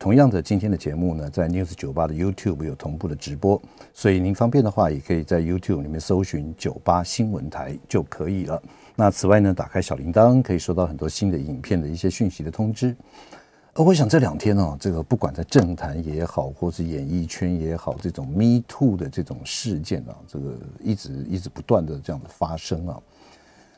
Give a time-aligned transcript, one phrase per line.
[0.00, 3.60] 同样的，今天的节目呢，在 News 九八的 YouTube 有同步的直播，
[3.92, 8.62] 所以您方便的话，也可以在 YouTube 里面搜寻九八新闻台就可以了。
[8.96, 12.96] 那此外呢，打开小铃铛，可以收到很多新的影片的一些讯息的通知。
[13.74, 22.98] 而我想这两天哦，这个不管在政坛也好，或是演艺圈也好，这种 Me Too 的这种事件啊，这个一直一直不断的这样的发生啊。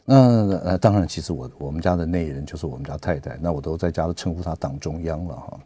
[0.05, 0.17] 那
[0.59, 5.59] 呃，当然，其实我我们家的内人就是我们家太太，那我都在家都称呼她党中央了哈。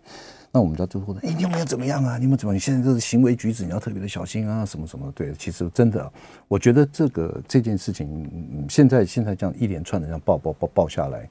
[0.56, 2.16] 那我们家就说：“哎，你有没有怎么样啊？
[2.16, 2.54] 你有没有怎么？
[2.54, 5.12] 你现在这个行为举止你要特别的小心啊，什么什么？
[5.14, 6.10] 对，其实真的，
[6.48, 11.28] 我觉得这个这件事情，嗯，现在现在这样一连串的这样报报报报下来，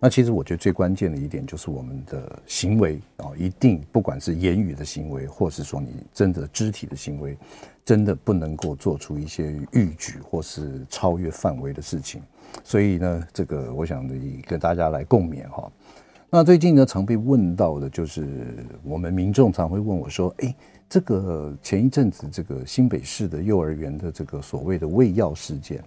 [0.00, 7.36] 那其实我觉得最关键的一点就是我们的行为啊，一定不管是言语的行为，或是说你真的肢体的行为，
[7.84, 12.22] 真的不能够做出一些逾矩或是超越范围的事情。
[12.64, 14.08] 所以呢，这个我想
[14.46, 15.70] 跟大家来共勉哈。”
[16.34, 20.56] 那最近呢，常被问到的就是我们民众常会问我说：“哎，
[20.88, 25.84] 这个前一阵子这个新北市的幼儿园的这个所谓的喂药事件，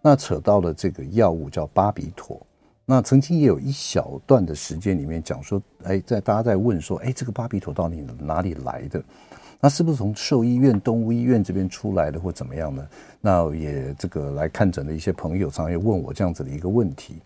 [0.00, 2.40] 那扯到了这个药物叫巴比妥。
[2.86, 9.02] 那曾经也有一小段的时间里面讲说，哎，在大家在问说，哎，这个巴比妥到底哪里来的？
[9.58, 12.86] 那是不是从兽医院、动物医院这边出来的，或怎么样呢？
[13.20, 17.16] 那也这个来看诊的一些朋友，常常也问我这样子的一个问题。”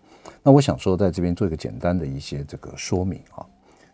[0.41, 3.45] 那我想说，在这边做一个简单的一些这个说明啊，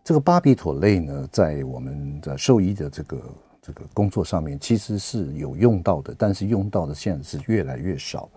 [0.03, 3.21] 这个巴比妥类呢，在我们的兽医的这个
[3.61, 8.27] 这个工作上面，其实是有用到的，但是用到的现在是越来越少。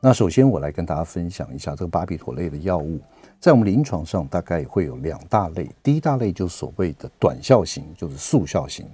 [0.00, 3.00] 那首先我来跟大家分享一下这个巴比妥类的药物，
[3.40, 8.86] 在我们临床上大概会有两大类，第一大类就是所谓的短效型，就是速效型。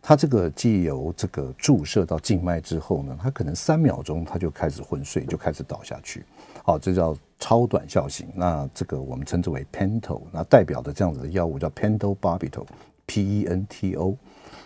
[0.00, 6.24] 它这个既由这个注射到静脉之后呢，它可能三秒钟它就开始昏睡，就开始倒下去。
[6.66, 8.26] 好，这叫超短效型。
[8.34, 14.16] 那这个我们称之为 Pento，那代表的这样子的药物叫 Pentobarbital，P-E-N-T-O。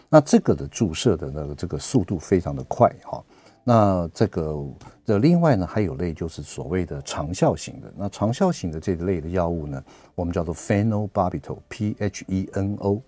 [0.09, 3.22] 那这个的注射的那个这个速度非常的快哈。
[3.62, 4.56] 那这个
[5.05, 7.93] 的另外呢，还有类就是所谓的长效型的。
[7.94, 9.84] 那长效型的这一类的药物呢，
[10.15, 13.03] 我们叫做 Phenobarbital，P-H-E-N-O。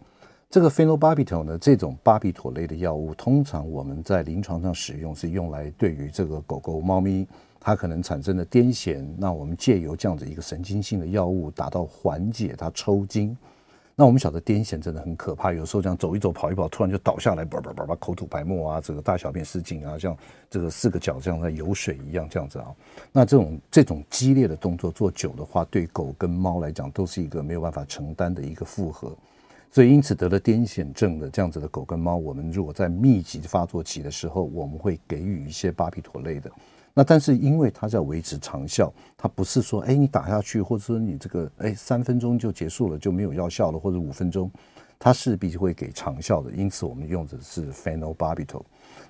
[0.51, 7.27] 这个 Phenobarbital 呢，这种巴比妥类的药物，通常我们在临床上使用是用来对于这个狗狗、猫咪
[7.65, 13.37] 它可能产生的癫痫，那我们借由这样子一个神经性的药物，达到缓解它抽筋。
[13.95, 20.17] 那我们晓得癫痫真的很可怕，有时候这样走一走、跑一跑，突然就倒下来，叭叭叭叭，口吐白沫啊，这个大小便失禁啊，像
[20.51, 22.75] 这个四个脚这样在游水一样这样子啊。
[23.13, 29.15] 那这种这种激烈的动作做久的话，对狗跟猫来讲都是一个没有办法承担的一个负荷。
[29.71, 36.51] 所以，因此得了癫痫症的这样子的狗跟猫，我们如果在密集发作期的时候，我们会给予一些巴比妥类的。
[36.95, 44.51] 那但是因为它在维持长效，它不是说哎你打下去，或者说你这个哎三分钟就结束了就没有药效了，或者五分钟，
[44.99, 46.51] 它势必就会给长效的。
[46.53, 48.63] 因此我们用的是 Phenobarbital。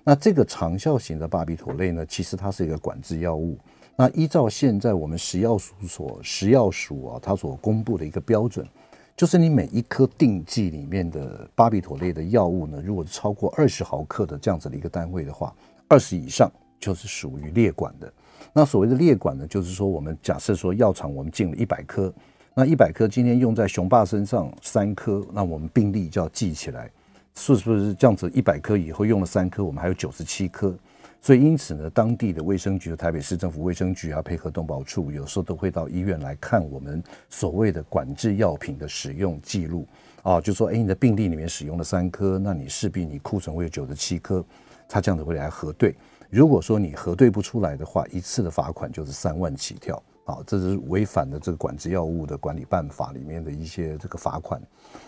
[0.04, 3.58] 那这个长效型的巴比妥类呢，其实它是一个管制药物。
[3.96, 8.66] 那依照现在我们食药署所食药署啊，它所公布的一个标准。
[9.14, 15.54] 就是你每一颗定剂里面的巴比妥类的药物呢，如果超过二十毫克的这样子的一个单位的话，
[15.86, 16.50] 二十以上
[16.82, 18.12] 就是属于列管的。
[18.52, 22.12] 那所谓的列管呢，就是说我们假设说药厂我们进了一百颗，
[22.54, 26.90] 那一百颗今天用在熊爸身上三颗，那我们病例就要记起来，
[27.36, 28.28] 是不是这样子？
[28.34, 30.76] 一百颗以后用了三颗，我们还有九十七颗。
[31.24, 37.00] 所以，因此呢，当地的卫生局台北市政府卫生局啊，配合动保处，有时候都会到医院来看我们
[37.30, 39.86] 所谓的管制药品的使用记录
[40.24, 44.44] 啊，就说，哎，你的病例里面使用了三颗，那你势必你库存会有九十七颗，
[44.88, 45.94] 他这样子会来核对。
[46.32, 54.60] 如果说你核对不出来的话，一次的罚款就是三万起跳啊，这是违反了这个管制药物的管理办法里面的一些这个罚款。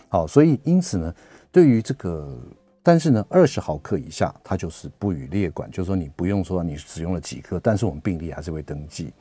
[0.07, 1.13] 好，所以因此呢，
[1.51, 2.39] 对于这个。
[2.83, 9.11] 但是呢，二十毫克以下，它就是不予列管，就是说你不用说你使用了几颗，但是我们病例还是会登记。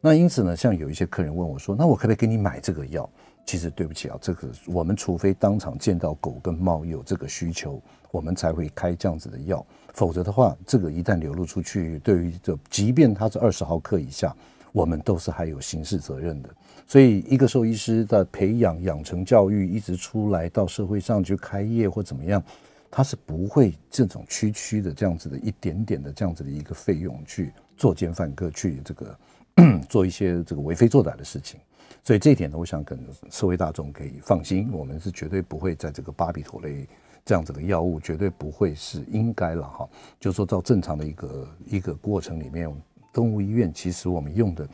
[0.00, 3.10] 那因此呢，像有一些客人问我说：“那我可不可以给你买这个药？”
[3.44, 7.82] 其实对不起啊，这个我们除非当场见到狗跟猫有这个需求，
[8.12, 9.66] 我们才会开这样子的药。
[9.94, 14.34] 否则的话，这个一旦流露出去，对于这即便它是二十毫克以下，
[14.72, 16.48] 我们都是还有刑事责任的。
[16.86, 22.42] 所以，一个兽医师的培养、养成、教育，一直出来到社会上去开业或怎么样。
[22.90, 29.18] 他是不会这种区区的这样子的一点点的这样子的一个费用去作奸犯科，去这个
[29.90, 31.60] 做一些这个为非作歹的事情。
[32.04, 32.98] 所以这一点呢，我想跟
[33.30, 36.86] 社会大众可以放心，我们是绝对不会在这个巴比妥类
[37.24, 39.88] 这样子的药物，绝对不会是应该了哈。
[40.18, 42.70] 就说，到正常的一个一个过程里面，
[43.12, 44.66] 动物医院其实我们用的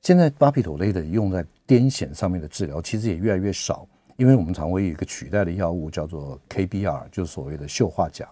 [0.00, 3.86] 现在巴比妥类的用在癫痫上面的治疗，其实也越来越少，
[4.16, 8.28] 因为我们常会有一个取代的药物叫做 KBR，就是所谓的溴化钾。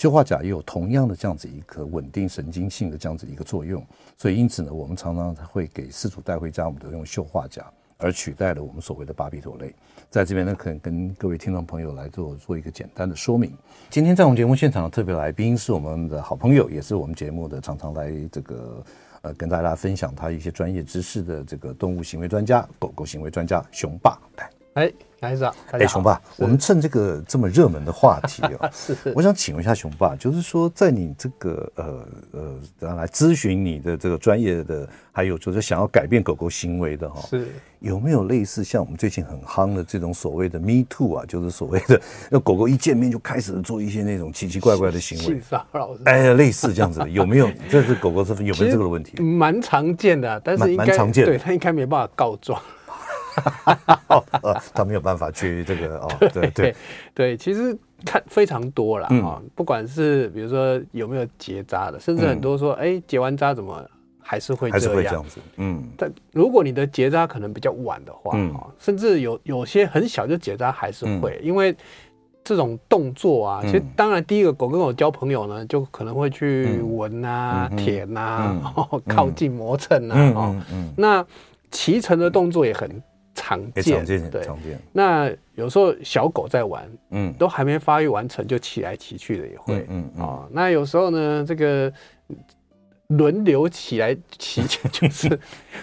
[0.00, 3.84] 溴化钾也有同样的这样子一个稳定神经性的这样子一个作用，
[4.16, 7.62] 所以因此呢，我们常常会给饲主带回家，我们都用溴化钾。
[7.98, 9.74] 而取代了我们所谓的巴比妥类，
[10.08, 13.52] 在这边呢，可能跟各位听众朋友来做做一个简单的说明。
[13.90, 18.82] 今天在我们节目现场的特别来宾是我们的好朋友，也是我们节目的常常来这个
[19.20, 24.59] 呃跟大家分享他一些专业知识的这个动物行为专家、狗狗行为专家熊爸来。
[24.74, 28.94] 哎，来着，哎，熊爸，我们趁这个这么热门的话题啊，是。
[29.02, 32.06] 是，我想请问一下熊爸，就是说，在你这个呃
[32.78, 37.48] 呃，来咨询你的这个专业的，还有就是想要改变狗狗行为的哈，是。
[37.80, 42.00] 有没有类似像我们最近很夯的这种所谓的 Me Too 啊，就是所谓的
[42.30, 47.50] 那狗狗一见面就开始做一些那种奇奇怪怪的行为，性骚扰，哎，类似这样子的，有没有？
[47.68, 49.20] 这是狗狗是有没有这个问题？
[49.22, 52.60] 蛮常见的，但是应该蛮常见，对它应该没办法告状。
[54.74, 56.74] 他没有办法去这个哦，对对
[57.14, 63.84] 对，其实看非常多了啊，嗯、不管是比如说有没有结扎的，甚至很多说，哎、嗯，结完扎怎么
[64.20, 65.84] 还是会这样，还是会这样子，嗯。
[65.96, 71.74] 但如果你的结扎可能比较晚的话，啊、嗯，甚至有有些很小就结扎还是会，嗯、因为
[72.42, 78.88] 这种动作啊，其实当然第一个狗跟狗交朋友呢，就可能会去闻啊、嗯、舔啊、嗯。
[78.92, 80.94] 嗯、靠近磨蹭啊，嗯嗯，嗯。
[80.96, 81.24] 那
[81.70, 82.90] 骑乘的动作也很。
[83.40, 84.78] 常见，常见，对，常见。
[84.92, 90.48] 那有时候小狗在玩，嗯，都还没发育完成就骑来骑去的也会，嗯啊、嗯哦。
[90.52, 91.90] 那有时候呢，这个
[93.08, 95.38] 轮流骑来骑去， 就是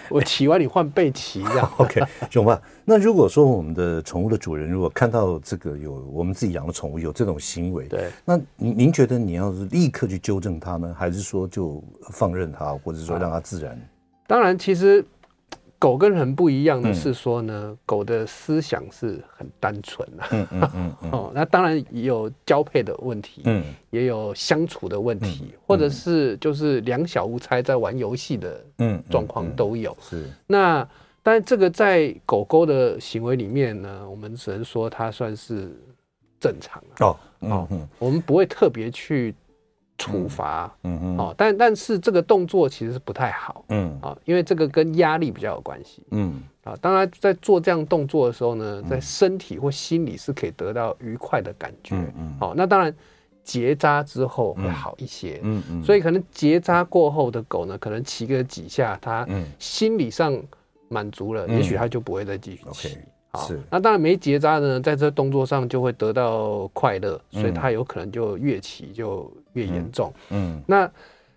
[0.08, 1.70] 我骑完你换背骑这样。
[1.78, 2.00] OK，
[2.30, 11.82] 熊爸，那如果说我们的宠物的主人如果看到这个有我们自己养的宠物有这种行为，对，那您您觉得你要是立刻去纠正它呢，还是说就
[12.12, 13.72] 放任它，或者说让它自然？
[13.72, 13.80] 啊、
[14.28, 15.04] 当然，其实。
[15.78, 20.24] 狗跟人不一样的是说呢，嗯、狗的思想是很单纯的。
[20.32, 28.60] 嗯嗯嗯嗯、 哦，那当然也有交配的问题，嗯，也有相处的问题，嗯、或者是就是两小无猜在玩游戏的
[29.08, 29.96] 状况都有。
[30.00, 30.28] 是。
[30.46, 30.86] 那
[31.22, 35.70] 但这个在狗狗的行为里面呢，我们只能说它算是
[36.40, 37.16] 正常哦。
[37.40, 39.34] 哦，嗯、我们不会特别去。
[39.98, 43.98] 处罚，嗯嗯，哦，但但是这个动作其实是不太好，嗯。
[44.00, 46.40] 啊，因为这个跟压力比较有关系，嗯。
[46.62, 52.94] 啊，当然在做这样动作的时候呢，在身体或心理是可以得到愉快的感觉，嗯好，那当然
[53.42, 59.26] 结扎之后会好一些，嗯嗯，所以可能结扎过后的狗呢，可能骑个几下，它
[59.58, 60.40] 心理上
[60.88, 62.98] 满足了，也许它就不会再继续骑。
[63.30, 70.12] 好，是那当然没结扎的呢，在这动作上就会得到快乐，所以它有可能就越起就越严重。
[70.30, 70.90] 嗯，嗯那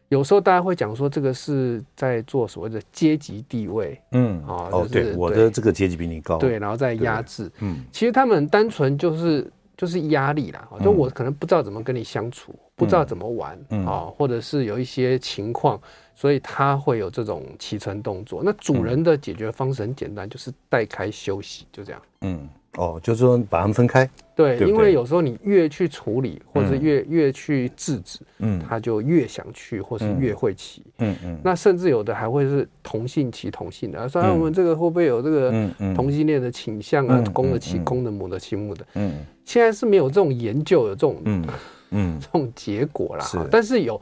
[0.08, 3.98] 有时候大家会讲说，这个是在做所谓的阶级地位。
[4.12, 6.38] 嗯，哦，哦，对，我的这个阶级比你高。
[6.38, 7.50] 对，然后再压制。
[7.60, 9.50] 嗯，其实他们很单纯就是
[9.82, 15.82] 就是压力啦，就我可能不知道怎么跟你相处，不知道怎么玩啊，或者是有一些情况。
[16.14, 18.44] 所以他会有这种启程动作。
[18.44, 22.00] 那主人的解决方式很简单，就是带开休息，就这样。
[22.20, 22.48] 嗯，
[22.78, 24.10] 哦，就是说把它们分开。
[24.34, 30.82] 对，因为有时候你越去处理，或者越越去制止，嗯，他就越想去，或是越会骑。
[31.00, 31.40] 嗯嗯。
[31.44, 35.52] 那甚至有的还会是同性骑同性的，啊，说我们这个会不会有这个
[35.94, 37.22] 同性恋的倾向啊？
[37.34, 38.86] 公的骑公的，母的骑母的。
[38.94, 39.14] 嗯。
[39.44, 41.48] 现在是没有这种研究，的这种嗯
[41.90, 43.26] 嗯 这种结果啦。
[43.26, 43.38] 是。
[43.52, 44.02] 但是有。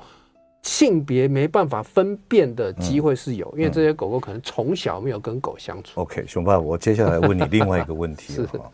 [0.61, 6.01] 性别没办法分辨的机会是有，因为这些狗狗可能从小没有跟狗相处。
[6.01, 8.71] OK，熊爸，我接下来问你另外一个问题 了，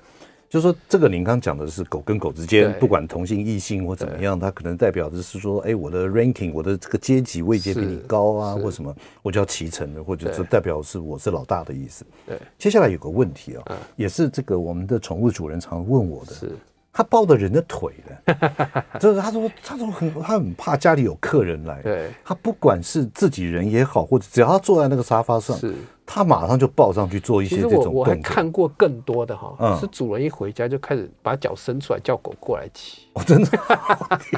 [0.50, 12.06] 就是说这个您刚讲的是狗跟狗之间，不管同性异性或怎么样，它可能代表的是说，哎，我的 ranking，我的这个阶级位阶比你高啊，或什么，我就要骑乘的，或者是代表是我是老大的意思。
[12.26, 16.34] 对，接下来有个问题啊，也是这个我们的宠物主人常问我的。
[16.34, 16.52] 是。
[16.98, 21.82] 他抱着人的腿的，就 是他说，他说很，他很怕家里有客人来。
[21.82, 25.76] 对，他不管是自己人也好，或者只要他坐在那个沙发上，是，
[26.06, 27.92] 他马上就抱上去做一些这种动作。
[27.92, 33.02] 我还看过更多的哈，是主人一回家就开始把脚伸出来叫狗过来骑。
[33.12, 33.50] 哦，真的？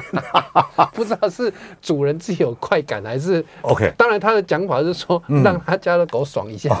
[0.92, 3.92] 不知道是主人自己有快感还是 OK？
[3.96, 6.76] 当然他的讲法是说让他家的狗爽一下。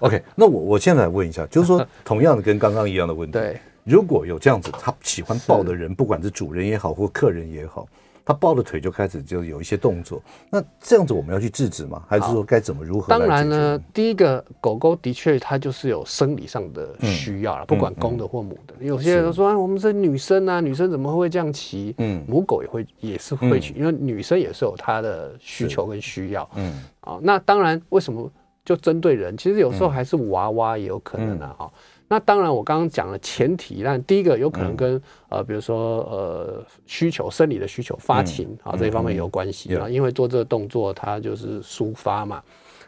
[0.00, 3.38] OK，那我我现在来问一下，就是说同样的跟刚刚一样的问题。
[3.38, 3.56] 对。
[3.84, 7.86] 如果有这样子，他喜欢抱的人，不管是主人也好，或客人也好。
[8.26, 12.02] 他抱着腿就开始就有一些动作，那这样子我们要去制止吗？
[12.08, 13.08] 还是说该怎么如何？
[13.08, 18.74] 当然呢，第一个狗狗的确它就是有生理上的需要了，嗯、不管公的或母的。
[18.80, 21.94] 有些人都说啊，我们是女生啊，女生怎么会这样骑？
[21.98, 26.48] 嗯，母狗也会也是会骑，嗯、因为女生也是有她的需求跟需要。
[26.54, 28.32] 嗯，啊、哦，那当然为什么
[28.64, 29.36] 就针对人？
[29.36, 31.54] 其实有时候还是娃娃也有可能啊。
[31.58, 31.78] 哈、嗯。
[32.08, 42.42] 那当然，我刚刚讲了前提，那第一个有可能跟、嗯、呃，比如说呃需求、生理的需求、发情啊、嗯、这一方面有关系啊，嗯、因为做这个动作它就是抒发嘛。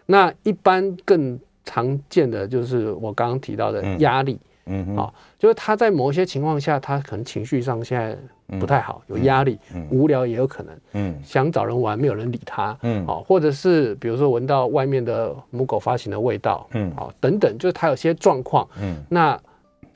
[0.05, 4.33] 那一般更常见的就是我刚刚提到的压力。
[4.35, 8.19] 嗯嗯，好、哦，就是他在某些情况下，他可能情绪上现在
[8.59, 19.39] 不太好，嗯、有压力，嗯、无聊也有可能，嗯，想找人玩，没有人理他，嗯，或者是比如说闻到外面的母狗发情的味道，嗯，等等，就是他有些状况，嗯，那。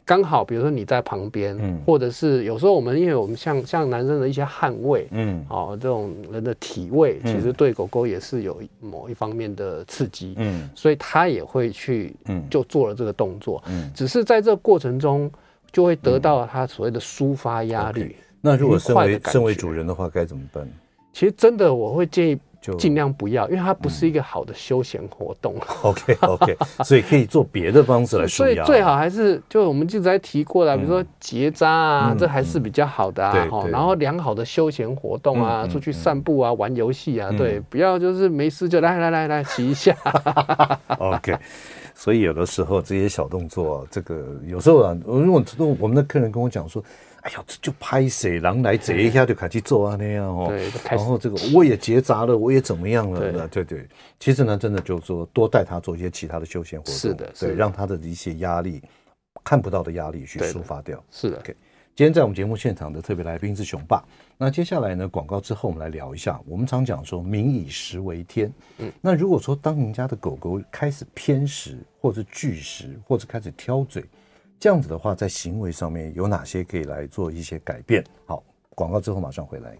[0.03, 15.31] 刚好，比如说你在旁边，嗯，或者是有时候我们，因为我们像像男生的一些汗味，嗯，哦，这种人的体味，其实对狗狗也是有某一方面的刺激，嗯，所以它也会去，嗯，就做了这个动作，嗯，只是在这个过程中
[15.71, 18.17] 就会得到它所谓的抒发压力。
[18.41, 20.67] 那如果身为身为主人的话，该怎么办？
[21.13, 22.39] 其实真的我会建议。
[22.63, 25.55] 就尽量不要，因为它不是一个好的休闲活动。
[25.81, 26.55] OK OK，
[26.85, 28.53] 所以可以做别的方式来舒压。
[28.53, 33.49] 所以最好还是就我们一直在提过的，比如说结扎啊，这还是比较好的啊。
[33.71, 39.97] 然后良好的休闲活动啊，出去散步啊，玩游戏啊，对，不要就是没事就来来来来骑一下。
[41.01, 41.35] OK，
[42.01, 45.45] 所以有的时候这些小动作，这个有时候啊，如果
[45.79, 46.83] 我们的客人跟我讲说。
[47.23, 53.47] 哎呀，这就拍谁狼来这一下就开始做啊那样哦，对，然后这个我也结扎了，我也怎么样了？
[53.49, 53.89] 对对对，
[54.19, 58.81] 其实呢，真的就是说多带他做一些其他的休闲活动，是的，对，让他的一些压力
[59.45, 61.05] 看不到的压力去抒发掉。
[61.11, 61.55] 是的，OK。
[62.01, 64.03] 今天在我们节目现场的特别来宾是熊爸。
[64.39, 66.41] 那接下来呢，广告之后我们来聊一下。
[66.47, 74.03] 我们常讲说“民以食为天”，嗯，那如果说当您家的狗狗开始偏食，或者拒食，或者开始挑嘴。
[74.59, 78.03] 这样子的话，在行为上面有哪些可以来做一些改变？
[78.25, 79.77] 好，广告之后马上回来。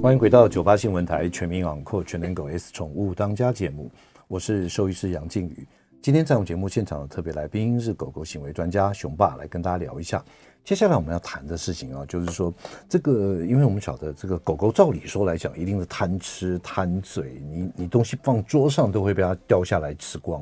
[0.00, 3.90] 欢迎回到九八新闻台全民养狗全能狗 S 宠物当家节目，
[4.28, 5.68] 我是兽医师杨靖宇。
[6.02, 10.24] 今天在我们节目现场的特别来宾是狗狗行为专家熊爸，来跟大家聊一下。
[10.70, 12.54] 接下来我们要谈的事情啊，就是说
[12.88, 20.40] 这个，因为我们晓得这个狗狗照理说来讲，一定是贪吃贪嘴，你你东西放桌上都会被它掉下来吃光。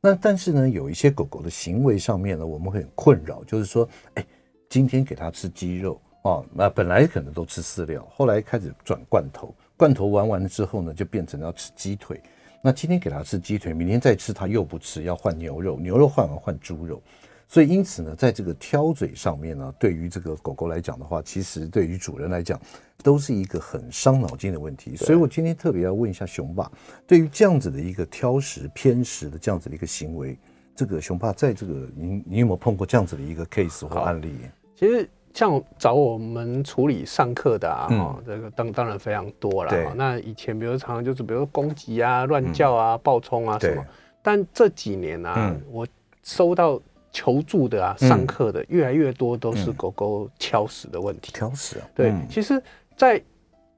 [0.00, 4.24] 那但是呢，有一些狗狗的行为上面呢，我们会很困扰，就是说，哎，
[4.68, 12.22] 今天给它吃鸡肉啊，那本来可能都吃饲料，后来开始转罐头，罐头玩完了之后呢，就变成要吃鸡腿。
[12.62, 17.02] 那今天给它吃鸡腿，明天再吃它又不吃，要换牛肉，牛肉换完换猪肉。
[17.48, 22.60] 所以因此呢，在这个挑嘴上面呢，对于这个狗狗来讲的话，其实对于主人来讲，
[23.04, 24.96] 都是一个很伤脑筋的问题。
[24.96, 26.68] 所以我今天特别要问一下熊爸，
[27.06, 30.36] 对于这样子的一个挑食偏食的这样子的一个行为，
[30.74, 34.34] 这个熊爸在这个你你有没有碰过这样子的一个 case 或案例？
[34.74, 39.94] 其实像找我们处理上课的啊，嗯、这个当当然非常多了。
[39.94, 43.86] 那以前比如常常就是比如说攻击啊、乱叫啊、暴冲啊什么，
[44.20, 45.86] 但这几年啊，嗯、我
[46.24, 46.82] 收到。
[47.16, 51.32] 求助的啊，上课的越来越多都是狗狗挑食的问题。
[51.32, 52.62] 挑食啊，对，其实，
[52.94, 53.18] 在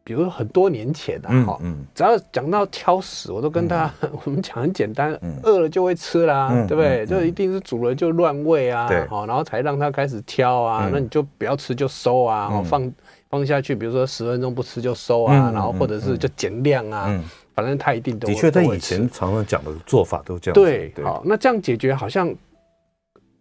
[0.02, 1.60] 比如说很多年前啊，哈，
[1.94, 3.88] 只要讲到挑食，我都跟他
[4.24, 7.06] 我们讲很简单，饿了就会吃啦，对不对？
[7.06, 12.92] 就一定是主人就乱喂啊，好，然后才让他开始挑啊，那你就不要吃就收啊，放
[13.30, 17.22] 放下去，比如说十分钟不吃就收啊，然后或者是就减量啊，
[17.54, 18.34] 反正他一定都会。
[18.34, 20.54] 的确，在以前常常讲的做法都这样。
[20.54, 22.34] 对，好，那这样解决好像。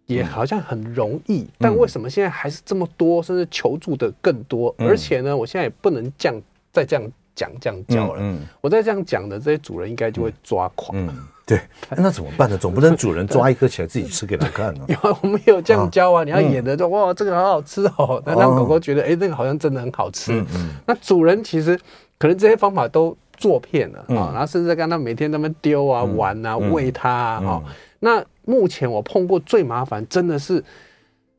[0.08, 4.74] 也好像很容易，嗯、但为什么现在还是这么多，甚至求助的更多？
[4.78, 8.20] 嗯、而且呢，我现在也不能这样再这样讲这样教了。
[8.20, 10.98] 嗯，嗯我再这样讲的，这些主人应该就会抓狂。
[10.98, 11.08] 嗯，
[11.46, 11.60] 对，
[11.96, 12.56] 那怎么办呢？
[12.56, 14.86] 总不能主人抓一颗起来自己吃给他看呢？
[14.88, 16.24] 有啊，我们有这样教啊。
[16.26, 20.32] 你要演的就哇，这个好好吃哦，那让狗狗觉得哎，那个好像真的很好吃。
[20.32, 20.70] 嗯嗯。
[20.86, 21.78] 那主人其实
[22.18, 27.62] 可能这些方法都做遍了啊，然后甚至跟他每天他们丢啊、玩啊、喂它啊，哈。
[28.00, 30.64] 那目前我碰过最麻烦，真的是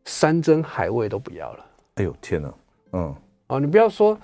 [0.05, 1.65] 山珍海味都不要了。
[1.95, 2.53] 哎呦天哪，
[2.93, 3.15] 嗯，
[3.47, 4.15] 哦，你不要说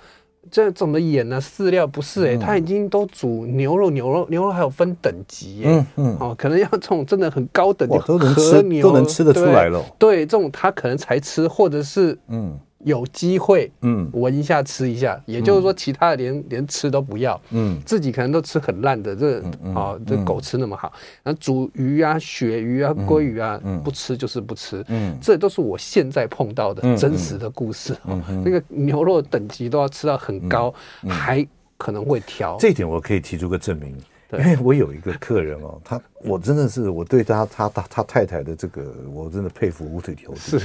[0.48, 1.40] 这怎么演呢？
[1.40, 9.84] 饲料不是哎、欸，他已经都煮牛肉，牛肉牛肉还有分等级、欸，嗯嗯，哦，可能要这种真的很高等的和牛都能吃，都能吃得出来了。
[9.98, 19.42] 对，这种他可能才吃，或者是嗯有机会，嗯，闻一下吃一下，也就是说，其他的连连吃都不要，嗯，自己可能都吃很烂的，这
[19.74, 20.92] 啊，这狗吃那么好，
[21.24, 27.92] 那煮鱼啊、鳕鱼啊、鲑鱼啊，不吃就是不吃，嗯，这都是我现在碰到的真实的故事。
[28.44, 30.72] 那个牛肉等级都要吃到很高，
[31.08, 31.44] 还
[31.76, 32.56] 可能会挑。
[32.60, 33.96] 这一点我可以提出个证明，
[34.34, 40.38] 因为我有一个客人哦，他我真的是我对他他他他太太的这个，我真的佩服五体投地。
[40.38, 40.60] 是。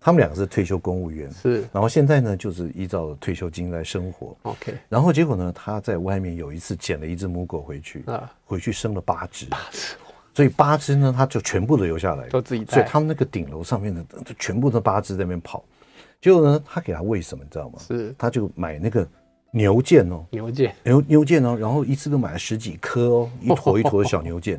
[0.00, 4.36] 他们两个是退休公务员，是，然后现在呢，就是依照退休金来生活。
[4.42, 9.96] OK，然后结果呢，他在外面有一次捡了一只母狗回去，啊，回去生了八只，八只，
[10.34, 12.74] 所以八只呢，他就全部都留下来，都自己带。
[12.74, 14.04] 所以他们那个顶楼上面的，
[14.38, 15.64] 全部都八只在那边跑。
[16.20, 17.78] 结果呢，他给他喂什么，你知道吗？
[17.86, 19.06] 是，他就买那个
[19.50, 24.58] 牛腱哦，牛腱，牛牛腱哦，然后一次都买了十几颗哦，一坨一坨的小牛腱。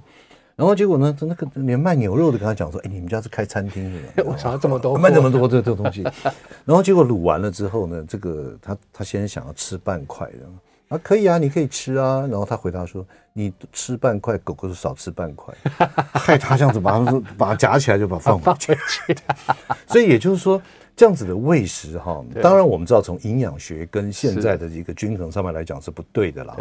[0.60, 1.16] 然后结果呢？
[1.22, 6.04] 那个连卖牛肉的跟他讲说：“哎，你们家是开餐厅的， 我想要这么多，卖这么多这这东西。
[6.66, 10.40] ”然后结果卤完了之后呢，这个他他先想要吃半块的
[10.90, 12.28] 啊，可以啊，你可以吃啊。
[12.30, 15.56] 然后他回答说：“你吃半块，狗狗就少吃半块。
[16.12, 19.16] ”害他这样子把它把它夹起来就把它放回去。
[19.88, 20.62] 所以也就是说，
[20.94, 26.58] 这样子的喂食哈，当然我们知道从营养学跟现在的一个均衡上面来讲是不对的啦。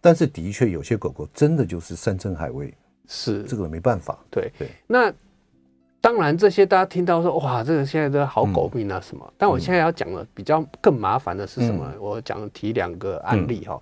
[0.00, 2.72] 但是的确有些狗狗真的就是山珍海味。
[3.08, 4.68] 是这个没办法，对对。
[4.86, 5.12] 那
[6.00, 9.32] 当然，这些大家听到说哇，这个现在的好狗命啊什么？
[9.38, 11.90] 但我现在要讲的比较更麻烦的是什么？
[11.98, 13.80] 我讲提两个案例哈。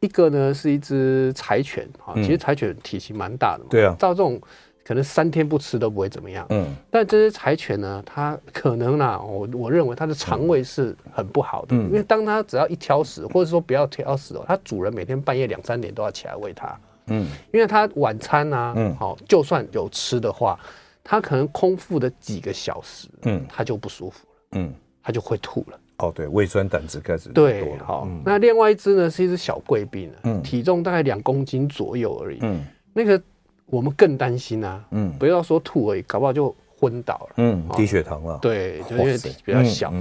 [0.00, 3.66] 一个呢是一只柴犬哈，其实柴犬体型蛮大的嘛。
[3.68, 3.94] 对啊。
[3.98, 4.40] 照这种
[4.82, 6.46] 可能三天不吃都不会怎么样。
[6.48, 6.74] 嗯。
[6.90, 16.78] 但这只柴犬呢，它可能呢，我我认为它的肠胃是很不好的，因为当它只要一挑食，或者说不要挑食哦，它主人每天半夜两三点都要起来喂它。
[17.10, 20.58] 嗯，因为他晚餐啊，嗯，好，就算有吃的话，
[21.02, 24.72] 他可能空腹的几个小时，嗯，他就不舒服了，嗯，
[25.02, 25.80] 他就会吐了。
[25.98, 33.20] 哦，对，胃酸胆汁开始对，好，那另外一只呢是一只小贵宾，嗯，体重大概两公斤左右而已，嗯，那个
[33.66, 39.92] 我们更担心啊，嗯，不要说吐而已，搞不好就昏倒了，嗯，低血糖了，对，就因为比较小，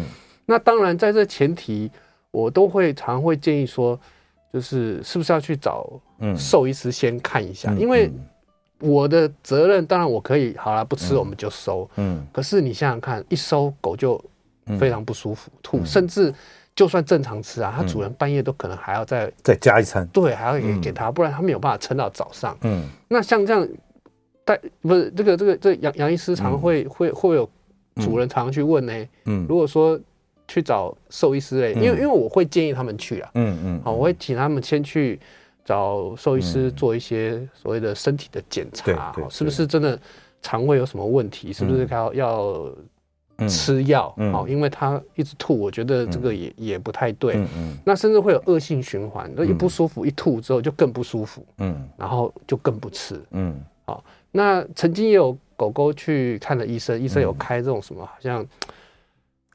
[0.46, 1.90] 那当然在这前提，
[2.32, 4.00] 我都会常会建议说。
[4.54, 5.86] 就是是不是要去找
[6.38, 7.74] 兽医师先看一下？
[7.74, 8.12] 因为
[8.80, 11.90] 我的责任当然我可以好了，不吃我们就收。
[11.96, 14.24] 嗯，可是你想想看，一收狗就
[14.80, 16.34] 非常不舒服，吐，甚至
[16.76, 22.58] 就算正常吃啊，它主人半夜都可能还要再再加一餐，对，还要给给它，不然它没有办法撑到早上。
[22.62, 23.68] 嗯，那像这样
[24.44, 27.50] 但不是这个这个这杨杨医师常会会会有
[27.96, 28.94] 主人常常去问呢。
[29.26, 30.00] 嗯，如果说。
[30.50, 35.20] 去找兽医师嘞，因为因为我会建议他们去啊，嗯嗯，好，我会请他们先去
[35.68, 40.00] 找兽医师做一些所谓的身体的检查，是不是真的
[40.42, 42.72] 肠胃有什么问题，是不是要要
[43.50, 53.54] 吃药，好，因为他一直吐，我觉得这个也也不太对，嗯，那甚至会有恶性循环，那一不舒服一吐之后就更不舒服，嗯，然后就更不吃，嗯，
[53.86, 54.02] 好，
[54.32, 58.46] 那曾经也有狗狗去看了医生，医生有开这种什么好像。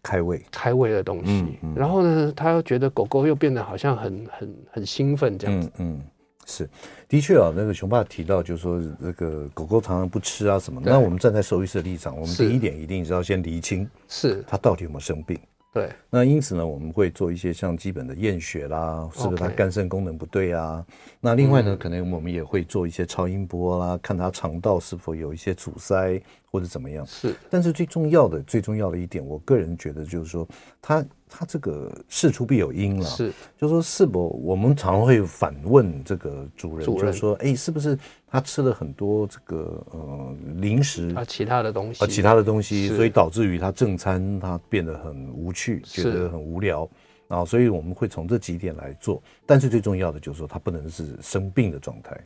[0.03, 5.71] 开胃，开胃的东西，然后呢，他又觉得狗狗又变得好像很很很兴奋这样子。
[5.79, 6.03] 嗯，嗯，
[6.45, 6.69] 是，
[7.09, 10.91] 的确啊，那个熊爸提到，就是说那个狗狗常常不吃啊什么的。
[10.91, 15.39] 那我们站在兽医师的立场，我们第一点一定是要先厘清，是它到底有没有生病。
[15.73, 20.85] 对，那因此呢，我们会做一些像基本的验血啦，是不是它肝肾功能不对啊？
[21.19, 27.07] 那另外呢，可能我们也会做一些超音波啦，看它肠道是否有一些阻塞或者怎么样。
[27.07, 30.47] 是，但是最重要的、最重要的一点，我个人觉得就是说，
[30.83, 33.05] 它它这个事出必有因了。
[33.07, 37.99] 是，就是说是否我们常会反问这个主人，就是说，哎，是不是？
[38.33, 42.03] 他吃了很多这个呃零食啊，其他的东西。
[42.03, 46.89] 啊，其他的东西，所以导致于他正餐他变得很无趣，觉得很无聊。
[47.29, 52.19] 啊，所以我们会从这几点来做，但是最重要的就是说，他不能是生病的状态。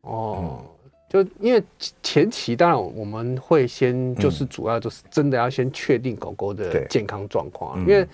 [0.00, 0.64] 哦，
[1.08, 1.62] 就因为
[2.02, 8.04] 前期当然我们会先就是主要就是真的要先确定狗狗的健康状况，因为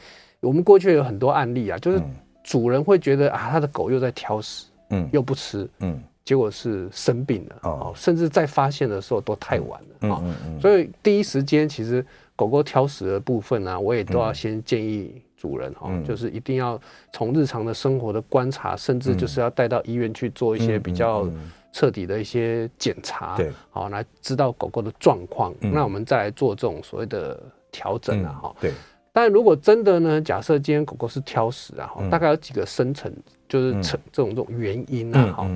[0.41, 2.03] 我们过去有很多案例啊，就是
[2.45, 5.99] 主人会觉得啊，他的狗又在挑食，嗯，又不吃，嗯。
[6.29, 10.23] 结果是生病了哦，甚至在发现的时候都太晚了啊，
[10.61, 12.05] 所以第一时间其实
[12.37, 16.79] 狗狗挑食的部分呢，我也都要先建议主人哈，就是一定要
[17.15, 21.27] 从日常的生活的观察，甚至就是要带到医院去做一些比较
[21.73, 28.55] 彻底的一些检查，对，好来知道狗狗的状况，那我们再来做这种所谓的调整啊哈。
[28.61, 28.75] 对，
[29.15, 33.11] 但如果真的呢，假设今天狗狗是挑食啊，大概有几个深层
[33.49, 35.51] 就是成这种这种原因啊哈。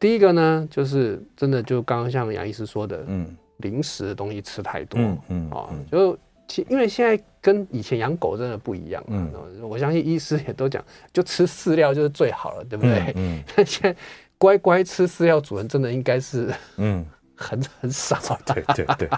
[0.00, 9.30] 第一个呢，就是真的就刚刚像杨医师说的，嗯，零食的东西吃太多，嗯嗯啊，就其因为现在跟以前养狗真的不一样，嗯，
[9.62, 10.82] 我相信医师也都讲，
[11.12, 13.12] 就吃饲料就是最好了，对不对？
[13.14, 13.94] 嗯，但 现在
[14.38, 17.04] 乖乖吃饲料，主人真的应该是，嗯。
[17.40, 19.08] 很 很少，对对对，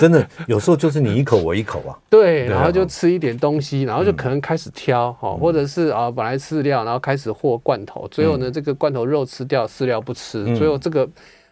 [0.00, 1.96] 真的有时候就是你一口我一口啊。
[2.10, 11.08] 对，然后就吃一点东西，然后就可能开始挑哈，或者是啊本来饲料，然后开始和罐头，最后呢这个罐头肉吃掉，饲料不吃，最后这个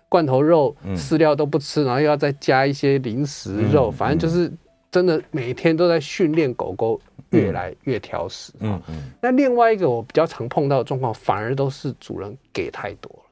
[0.08, 4.52] 罐头肉饲料都不吃，然后又要再加一些零食肉，反正就是
[4.90, 8.52] 真的每天都在训练狗狗越来越挑食。
[8.58, 9.12] 嗯嗯。
[9.22, 13.22] 那另外一个我比较常碰到的状况，反而都是主人给太多了。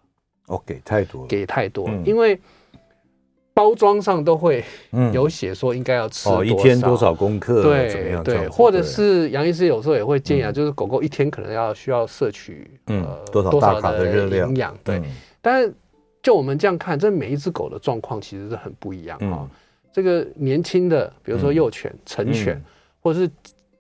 [0.55, 2.39] 哦，给太多了，给太多，因为。
[3.55, 4.65] 包装上都会
[5.13, 8.25] 有写说应该要吃多少，一天多少公克，对，怎么样？
[8.25, 15.01] 对，或者是杨医师有时候也会建议啊，就是狗狗一天可能要需要摄取呃多少大卡的热量，营养，对。
[15.41, 15.73] 但是
[16.21, 19.49] 就我们这样看，这每一只狗的状况其实是很不一样啊。
[19.93, 22.61] 这个年轻的，比如说幼犬、成犬，
[23.01, 23.31] 或者是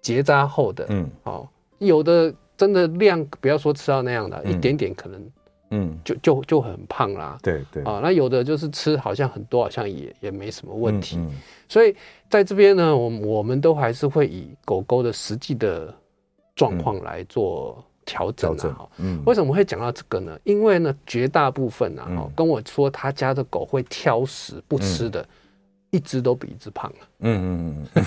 [0.00, 5.20] 结扎后的，嗯，好，有的真的量不要说吃到那样的，一点点可能。
[5.70, 7.82] 嗯，就就就很胖啦，对对。
[7.82, 11.30] 啊，那有的就是吃好像很多，好像也也没什么问题，嗯嗯、
[11.68, 11.96] 所以
[12.28, 15.92] 在这边呢，我我们都还是会以狗狗的实际的
[16.54, 18.88] 状况来做调整的哈。
[18.98, 20.38] 嗯，为什么会讲到这个呢？
[20.44, 25.26] 因为呢，绝大部分啊，嗯、跟我说他家的狗会挑食不吃的，嗯、
[25.90, 27.08] 一只都比一只胖了。
[27.20, 28.04] 嗯嗯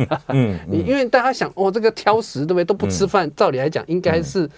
[0.00, 2.64] 嗯 嗯，你因为大家想哦，这个挑食对不对？
[2.64, 4.50] 都不吃饭，嗯、照理来讲应该是。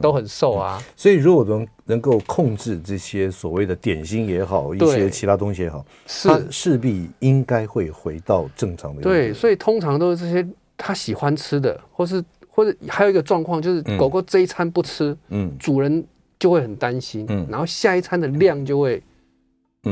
[0.00, 6.28] 都很瘦啊，所以如果能能够控制这些所谓的点心也好，一些其他东西也好，是。
[6.50, 9.02] 势必应该会回到正常的。
[9.02, 16.04] 对，所以通常都是这些他喜欢吃的，或是或者还有一个状况就是狗狗这一餐不吃，嗯，主人
[16.38, 19.02] 就会很担心，嗯，然后下一餐的量就会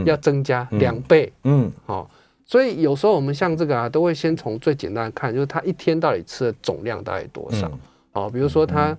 [0.07, 2.09] 要增加两倍，嗯，好，
[2.47, 7.69] 所以有时候我们像这个啊，都会先从最简单的看，就是他一天到底吃的总量大概多少，
[8.13, 8.97] 好，比如说他。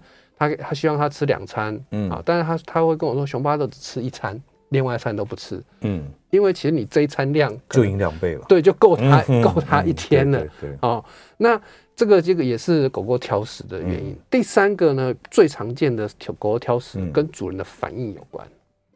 [0.49, 2.09] 他他希望他吃两餐，嗯。
[2.09, 11.03] 啊，但是他他会跟我说，熊巴都只吃一餐，另外一餐都不吃，嗯，因为其实你这一餐量就已经两倍了，对，就够他够他一天了，对，哦，
[11.37, 11.61] 那
[11.95, 14.15] 这个这个也是狗狗挑食的原因。
[14.29, 18.47] 第三个呢，最常见的狗狗挑食跟主人的反应有关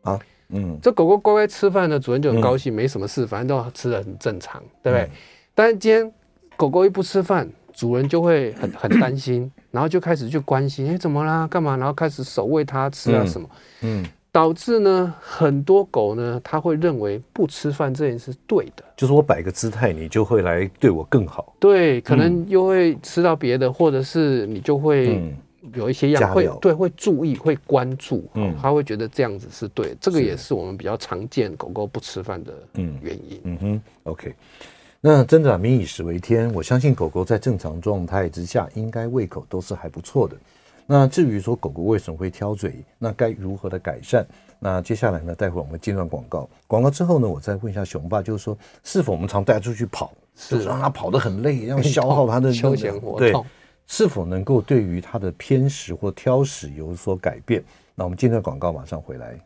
[0.01, 5.09] 啊，嗯，这狗狗乖乖吃饭呢，主人就很高兴，没什么事，反正都吃的很正常，对不对？
[5.53, 6.11] 但是今天
[6.57, 9.51] 狗狗一不吃饭，主人就会很很担心。
[9.69, 11.45] 然后就开始去关心，哎，怎么啦？
[11.47, 11.75] 干嘛？
[11.75, 13.49] 然后开始守喂它吃啊什么？
[13.81, 21.53] 嗯，嗯，导致呢很多狗呢，它会认为不吃饭这件事是对的，就是我摆个姿态，你就会来对我更好。
[21.59, 25.21] 对，可能又会吃到别的，嗯、或者是你就会
[25.73, 29.93] 有一些样会对会注意会关注，嗯，它会觉得这样子是对。
[29.99, 32.53] 这个也是我们比较常见狗狗不吃饭的
[33.01, 33.41] 原因。
[33.43, 34.33] 嗯，嗯哼，OK。
[35.07, 40.35] 那真的啊，民以食为天，我相信狗狗在正常状态之下，应该胃口都是还不错的。
[40.87, 44.25] 那至于说狗狗为什么会挑嘴，那该如何的改善？
[44.57, 53.33] 那接下来呢，待会我们进段广告，广告之后呢，我再问一下熊爸，就是说，是否我们常带出去跑，是让它跑得很累，要消耗它的 休闲活动，对，
[53.85, 57.63] 是否能够对于它的偏食或挑食有所改变？
[57.93, 59.39] 那我们进段广告，马上回来。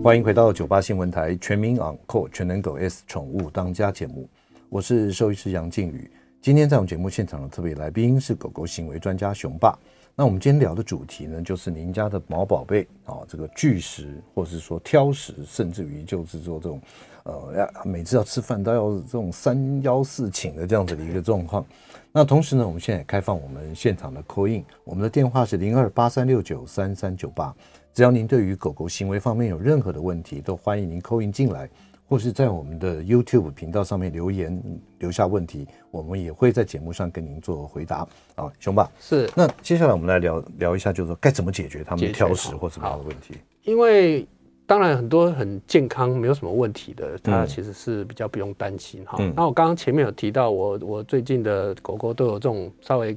[0.00, 4.28] 欢迎回到九八新闻台全民昂扣全能狗 S 宠物当家节目。
[4.70, 6.08] 我是兽医师杨靖宇，
[6.40, 9.76] 今天在我们节目现场的特别来宾是狗狗行为专家熊爸。
[10.14, 16.80] 那我们今天聊的主题呢，就是您家的毛宝贝啊，这个拒食，或者是说挑食，甚至于就是说这种，
[17.24, 21.66] 呃，要每次要吃饭都要这种三邀四请的这样子的一个状况。
[22.12, 27.52] 那同时呢，我们现在也开放我们现场的 call in，我们的电话是零二八三六九三三九八，
[27.92, 31.68] 只要您对于狗狗行为方面有任何的问题，都欢迎您 call in 进来。
[32.10, 34.60] 或是在我们的 YouTube 频道上面留言
[34.98, 37.98] 留下问题，我们也会在节目上跟您做回答。
[38.34, 39.30] 啊，熊爸是。
[39.36, 43.34] 那接下来我们来聊聊一下，就是说该怎么解决他们挑食或什么样的问题？
[43.62, 44.26] 因为
[44.66, 49.16] 当然很多很健康没有什么问题的，它其实是比较不用担心哈。
[49.36, 53.16] 那我刚刚前面有提到，我我最近的狗狗都有这种稍微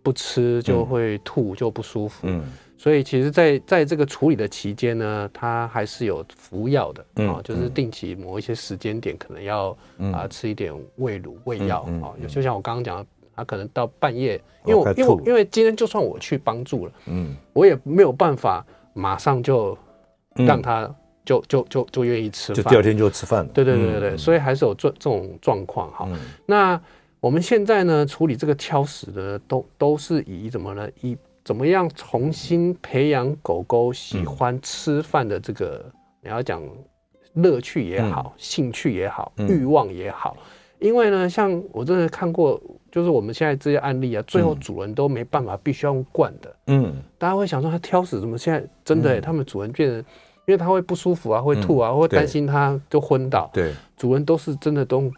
[0.00, 2.28] 不吃就会吐就不舒服。
[2.28, 2.44] 嗯。
[2.78, 12.14] 所以其实在，在在这个处理的期间呢，他还是有服药的啊，嗯、就是定期某一些时间点可能要啊、嗯呃、吃一点胃乳胃药啊。
[12.28, 18.64] 就像我刚刚讲的，它可能到半夜，因为我因为因为今天就算我去帮助了，嗯，我也没有办法
[18.94, 19.76] 马上就
[20.36, 20.86] 让他
[21.24, 23.50] 就、嗯、就就就愿意吃饭，就第二天就吃饭了。
[23.52, 26.06] 对对对对所以还是有这这种状况哈。
[26.08, 26.80] 嗯、那
[27.18, 30.88] 我们现在呢，处理这个挑食的都都是以怎么呢？
[31.00, 31.16] 以
[31.48, 35.82] 怎么样重新培养狗狗喜欢吃饭的这个？
[36.20, 36.62] 你要讲
[37.32, 40.36] 乐趣也好，兴趣也好，欲望也好，
[40.78, 42.60] 因为呢，像我真的看过，
[42.92, 46.54] 就是我们现在这些案例啊，最后主人都没办法，必须要用灌的。
[46.66, 49.18] 嗯，大家会想说他挑食，怎么现在真的、欸？
[49.18, 50.04] 他们主人变得，因
[50.48, 53.48] 为他会不舒服啊，会吐啊，会担心他就昏倒。
[53.54, 55.10] 对，主人都是真的都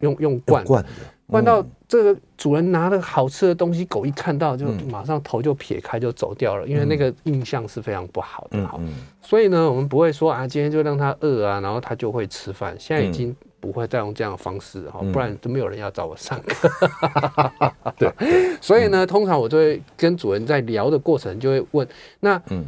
[0.00, 0.90] 用用灌灌的。
[1.30, 8.66] 换到这个主人拿了好吃的东西，狗一看到就马上头就撇开就走掉了，因为那个印象是非常不好的。
[8.66, 8.80] 好，
[9.22, 12.76] 所以呢，我们不会说啊，今天就让它饿啊，然后它就会吃饭。
[12.78, 16.70] 现在已经不会再用这样的方式哈，不然都没有人要找我上课。
[17.96, 18.12] 对，
[18.60, 21.88] 所以呢，通常我就会跟主人在聊的过程就会问，
[22.20, 22.64] 那嗯，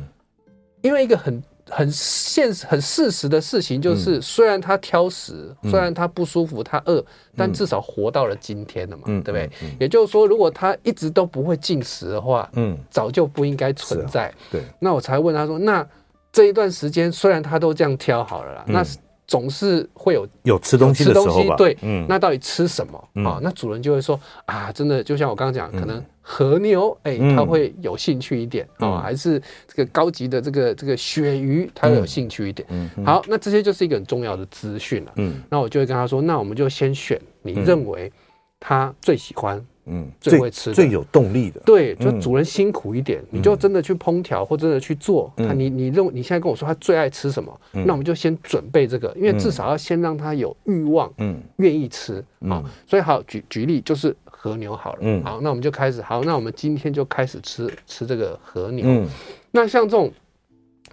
[0.80, 1.42] 因为一个很。
[1.74, 7.02] 很现实、很事实的事情就是，虽然他挑食，虽然他不舒服，他饿，
[7.34, 9.50] 但至少活到了今天了嘛，对不对？
[9.80, 14.30] 也就是说，如果他一直都不会进食的话，嗯，早就不应该存在。
[14.50, 15.86] 对，那我才问他说，那
[16.30, 18.84] 这一段时间虽然他都这样挑好了啦，那
[19.26, 21.56] 总是会有有吃东西的时候吧？
[21.56, 23.40] 对，嗯，那到底吃什么啊？
[23.42, 26.02] 那主人就会说啊，真的就像我刚刚讲，可能。
[26.24, 32.64] 和牛，哎、欸，他会有兴趣一点啊，还是这个高级的这个这个鳕鱼，他会有兴趣一点。
[32.70, 35.12] 嗯，好，那这些就是一个很重要的资讯了。
[35.16, 38.10] 嗯，那我就会跟他说，那我们就先选你认为
[38.64, 41.60] 他最喜欢，嗯，最会吃的、最有动力的。
[41.66, 45.32] 对，就主人辛苦一点，你就真的去烹调或真的去做。
[45.36, 47.60] 他你你认为你现在跟我说他最爱吃什么？
[47.72, 52.62] 那我们就先准备这个，因为至少要先让他有欲望，嗯，愿意吃啊。
[52.86, 54.16] 所以好，举举例就是。
[54.44, 58.84] 和牛好了，嗯，好，那我们就开始，好，那我们今天就开始吃吃这个和牛。
[58.84, 59.06] 嗯，
[59.52, 60.12] 那像这种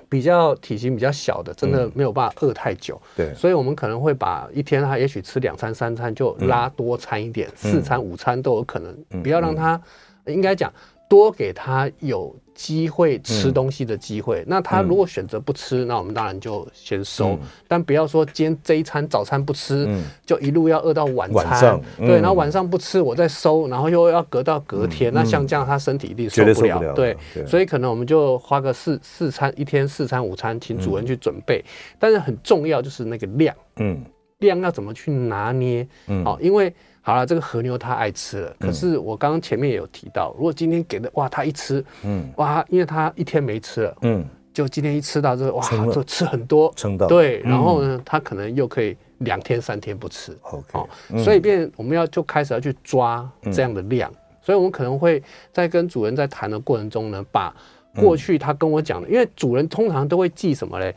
[0.10, 9.80] 比较体型比较小的，真的没有办法饿太久，对，所以我们可能会把一天他也许吃两餐三餐就拉多餐一点，四餐五餐都有可能，不要让他，
[10.26, 10.74] 应该讲
[11.08, 12.36] 多给他有。
[12.60, 19.88] 机会吃东西的机会，那他如果选择不吃，那我们当然就先收，但不要说今天这一餐早餐不吃，
[20.26, 27.16] 就一路要饿到晚餐，对，然后晚上不吃我再收，然后又要隔到隔天，那像这样他身体一定受不了，对，
[27.48, 31.64] 所以可能我们就花个四四餐一天四餐午餐，请主人去准备，
[31.98, 34.04] 但是很重要就是那个量，嗯，
[34.40, 36.74] 量要怎么去拿捏，嗯，哦，因为。
[37.10, 55.20] 好了，这个和牛他爱吃了，可是我刚刚前面也有提到，如果今天给的哇，他一吃，嗯，哇，因为他一天没吃了，嗯，就今天一吃到这个，哇，就吃很多，撑到，对，然后呢，他可能又可以两天三天不吃，OK，所以变我们要就开始要去抓这样的量，所以我们可能会
[55.52, 57.52] 在跟主人在谈的过程中呢，把
[57.96, 60.96] 过去他跟我讲的，因为主人通常都会记什么嘞？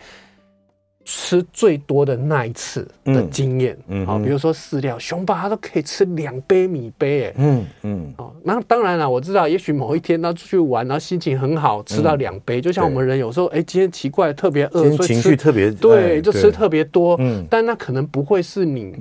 [1.05, 18.95] 吃最多的那一次的经验，嗯，好，比如说饲料，熊爸他都可以吃两杯米杯，哎，嗯嗯，哦，那当然了，我知道，也许某一天他出去玩，然后心情很好，吃到两杯，就像我们人有时候，哎，今天奇怪特别饿，所以情绪特别，对，就吃特别多，嗯，但那可能不会是你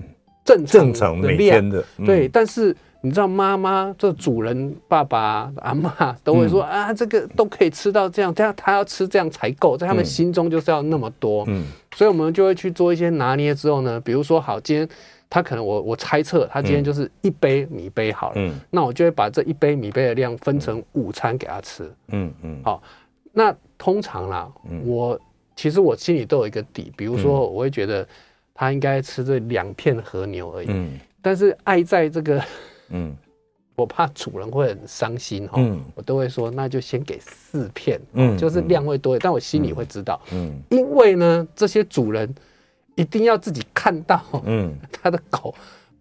[0.43, 2.75] 正正常每天的，对，但是。
[3.03, 11.43] 你知道妈妈、这主人、爸爸、阿妈都会说、嗯、啊，这个都可以吃到这样，这样他要吃这样才够，在他们心中就是要那么多。
[11.47, 14.87] 嗯，所以我们就会去做一些拿捏之后呢，比如说好，今天
[15.31, 21.91] 他可能我我猜测他今天就是一杯米杯好了，嗯，那我就会把这一杯米杯的量分成午餐给他吃。
[22.09, 22.83] 嗯嗯，好，
[23.33, 24.47] 那通常啦，
[24.85, 25.19] 我
[25.55, 28.07] 其实我心里都有一个底，比如说我会觉得
[28.53, 30.67] 他应该吃这两片和牛而已。
[30.69, 32.39] 嗯，但是爱在这个。
[32.91, 33.15] 嗯，
[33.75, 42.33] 我怕主人会很伤心哈，嗯，我都会说那就先给四片，嗯，就是量会多，但我心里会知道，嗯，因为呢，这些主人
[42.95, 45.53] 一定要自己看到，嗯， 他的狗。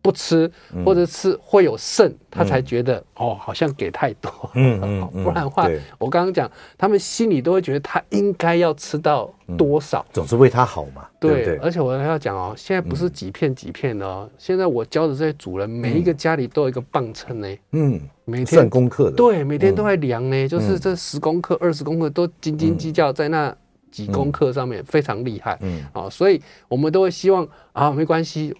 [0.02, 0.50] 不吃
[0.84, 4.30] 或者吃会有剩，他才觉得哦，好像给太多。
[4.54, 4.80] 嗯
[5.12, 11.06] 嗯，不然的话，我刚刚讲，他们心里都会觉得他应该要吃到多少，总是为他好嘛。
[11.20, 17.56] 对，而且我还要讲哦，现在不是几片几片的哦，现在我教的这些主人，每一个家里都有一个磅秤呢。
[17.72, 19.16] 嗯，每天算功课的。
[19.16, 23.54] 对，每天都在量呢，就是这十公克、二十公克都斤斤计较在那
[23.90, 25.58] 几公克上面，非常厉害。
[25.60, 28.56] 嗯，啊，所以我们都会希望啊，没关系。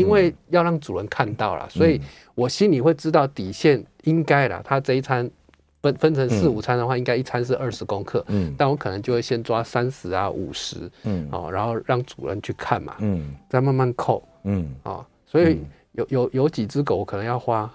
[0.00, 2.00] 因为要让主人看到了，所以
[2.34, 4.62] 我心里会知道底线应该了。
[4.64, 5.30] 他这一餐
[5.82, 15.60] 分分成四五餐的话，应该一餐是二十公克，嗯，但我可能就会先抓三十啊五十，嗯，哦，然后让主人去看嘛，嗯，再慢慢扣，嗯，啊，所以
[15.92, 17.70] 有有有几只狗可能要花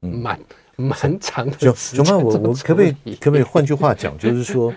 [0.00, 0.38] 蛮
[0.76, 2.04] 蛮长的时间。
[2.04, 4.74] 熊妈，我我可不可以可不可以换句话讲，就是说。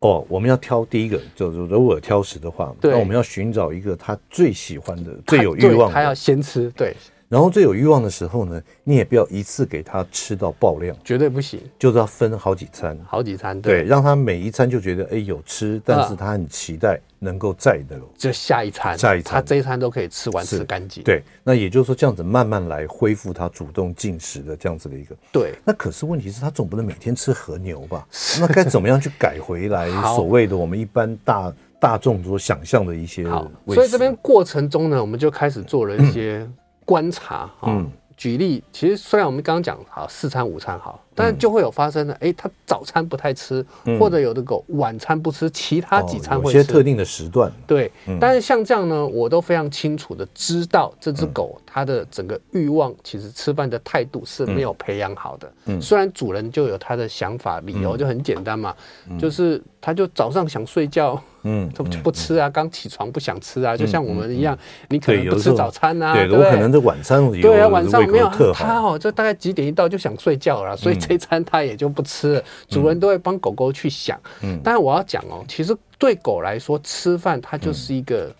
[0.00, 6.70] 哦，我们要挑第一个，就是如果挑食的话，那我们要寻找一个他最喜欢的、最有欲望的，他要先吃。
[6.70, 6.96] 对，
[7.30, 21.04] 然后最有欲望的时候呢，你也不要一次给他吃到爆量，绝对不行，就是要分好几餐，好几餐，对，对，让他每一餐就觉得哎有吃，但是他很期待能够再的，就下一餐，下一餐，他这一餐都可以吃完吃干净。
[21.04, 25.14] 对，那也就是说这样子慢慢来恢复他主动进食的这样子的一个。
[25.30, 28.04] 对，那可是问题是他总不能每天吃和牛吧？
[28.40, 33.28] 那该怎么样去改回来所谓的我们一般大大众所想象的一些？
[33.28, 36.44] 好，所以这边过程中呢，我们就开始做了一些
[36.90, 37.66] 观察啊。
[37.66, 43.64] 嗯举例，其实虽然我们刚刚讲好四餐午餐好，但就会有发生的，哎、欸，他早餐不太吃，
[43.98, 46.58] 或者有的狗晚餐不吃，其他几餐会吃。
[46.58, 47.52] 有些特定的时段。
[47.66, 55.52] 对，但是像这样呢，我都非常清楚的知道这只狗它的整个欲望，其实吃饭的态度是没有培养好的。
[55.66, 58.74] 嗯，虽然主人就有他的想法，理由就很简单嘛，
[59.18, 61.20] 就是他就早上想睡觉。
[61.42, 64.54] 嗯，他 就不吃啊，刚起床不想吃啊，就像我们一样，
[64.90, 72.44] 你可能不吃早餐啊，对，我可能这晚餐对啊，晚上没有他哦，这大概几点一到就想睡觉了，所以这餐他也就不吃了。
[72.68, 78.34] 主人都会帮狗狗去想，嗯，但是我要讲哦，其实对狗来说，吃饭它就是一个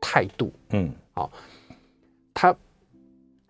[0.00, 1.30] 态度，嗯，好，
[2.34, 2.54] 它。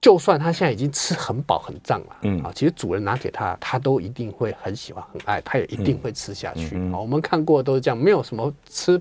[0.01, 6.77] 就算它现在已经吃很饱很胀了，嗯啊，其实主人拿给它，它都一定会很喜欢很爱，它也一定会吃下去。
[6.91, 9.01] 啊，我们看过都是这样，没有什么吃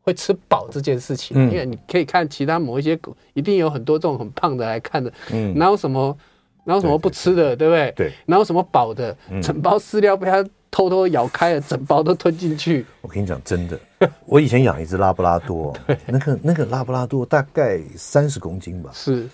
[0.00, 1.36] 会吃饱这件事情。
[1.50, 6.16] 因为你可以看其他某一些狗，一定有很多这种很胖的来看的，嗯，哪有什么
[6.70, 7.92] 哪有什么不吃的，对不对？
[7.96, 12.86] 对，然后什么饱的，整包饲料被它偷偷咬开了，整包都吞进去。
[13.00, 13.78] 我跟你讲，真的，
[14.24, 19.28] 我以前养一只拉布拉多，那个那个拉布拉多大概三十公斤吧，是。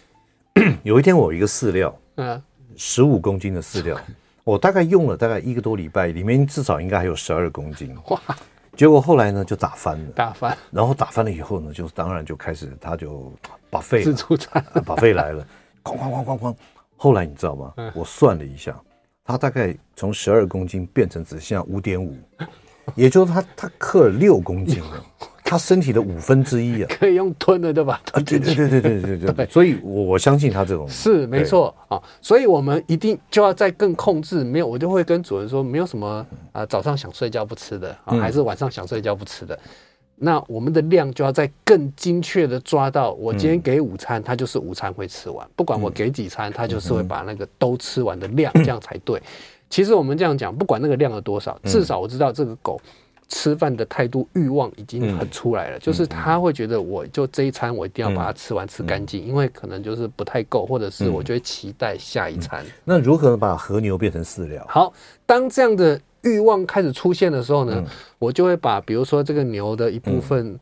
[0.82, 2.42] 有一天我有一个饲料，嗯，
[2.76, 3.94] 十五公斤的饲料，
[4.42, 7.94] 我大概用了大概一个多礼拜，里面至少应该还有十二公斤。
[8.08, 8.18] 哇！
[8.74, 10.56] 结果后来呢就打翻了，打翻。
[10.70, 13.30] 然后打翻了以后呢，就当然就开始他就
[13.68, 15.46] 把肺自助餐，把肺来了，
[15.84, 16.54] 哐哐哐哐哐。
[16.96, 17.72] 后来你知道吗？
[17.94, 18.78] 我算了一下，
[19.24, 22.16] 他大概从十二公斤变成只剩下五点五，
[22.94, 25.04] 也就是他他克了六公斤了。
[25.48, 28.00] 他身体的五分之一啊， 可以用吞的对吧？
[28.10, 29.46] 啊，对对对对对对对对。
[29.46, 32.02] 所以，我我相信他这种是没错啊。
[32.20, 34.42] 所以我们一定就要再更控制。
[34.42, 39.56] 没有，我就会跟主人说，没有什么啊，早上想睡觉不吃的啊，还是晚上想睡觉不吃的。
[40.16, 43.12] 那我们的量就要再更精确的抓到。
[43.12, 45.46] 我今天给午餐，它就是午餐会吃完。
[45.54, 49.22] 不管我给几餐，它就是会把那个都吃完的量，这样才对。
[49.70, 52.80] 其实我们这样讲，不管那个量有多少，至少我知道这个狗。
[53.28, 62.64] 吃饭的态度欲望已经很出来了，就是他会觉得我就这一餐我一定要把它吃完吃干净，因为可能就是不太够，或者是我就会期待下一餐。
[62.84, 64.64] 那如何把和牛变成饲料？
[64.68, 64.92] 好，
[65.26, 67.82] 当这样的欲望开始出现的时候呢，
[68.18, 70.60] 我就会把比如说这个牛的一部分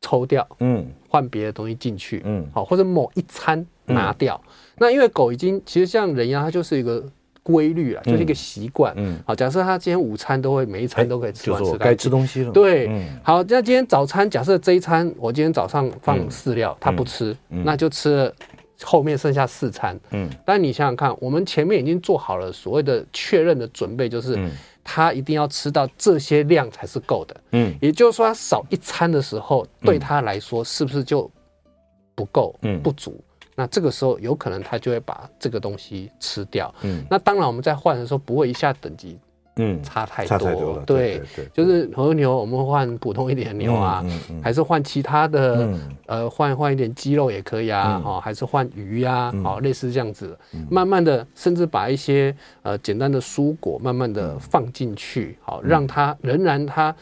[0.00, 4.40] 抽掉，嗯，换别的东西进去，嗯，好，或者某一餐拿掉。
[4.78, 7.04] 那因为狗已经其实像人一样，它就是一个。
[7.40, 8.92] 规律啊，就是一个习惯。
[8.98, 12.52] 嗯，好，假设他今天午餐都会每一餐都可以吃完，吃该吃东西了。
[12.52, 12.86] 对，
[13.22, 18.34] 好，那今天早餐假设这一餐我今天早上放饲料，他不吃，那就吃了
[18.82, 19.98] 后面剩下四餐。
[20.10, 24.38] 嗯，但你想想看，我们前面已经做好了所谓的确认的准备，就是
[24.90, 27.36] 他一定要吃到这些量才是够的。
[27.52, 31.30] 嗯，也就是说，他少一餐的时候，对他来说是不是就
[32.14, 32.54] 不够？
[32.62, 33.22] 嗯，不足。
[33.54, 36.74] 那这个时候有可能他就会把这个东西吃掉。
[36.80, 39.18] 嗯，那当然我们在换的时候不会一下等级，
[39.58, 40.28] 嗯，差太多。
[40.28, 40.82] 差太多了。
[40.86, 41.20] 对，
[41.52, 44.04] 就是和牛我们换普通一点的牛啊，
[44.42, 45.68] 还是换其他的，
[46.06, 50.36] 呃，换换一点鸡肉也可以啊，哦，还是换鱼呀，哦，类似这样子，
[50.70, 56.94] 慢慢的，甚至把一些呃简单的蔬果慢慢的放进去，好，让它仍然它。